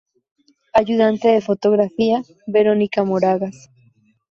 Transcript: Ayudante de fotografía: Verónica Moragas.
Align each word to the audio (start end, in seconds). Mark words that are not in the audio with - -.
Ayudante 0.73 1.27
de 1.27 1.41
fotografía: 1.41 2.23
Verónica 2.47 3.03
Moragas. 3.03 3.69